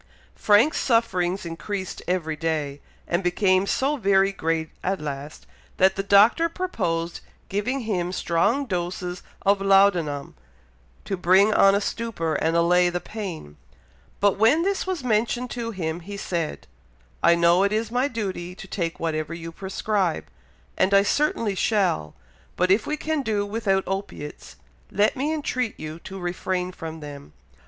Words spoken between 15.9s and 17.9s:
he said, "I know it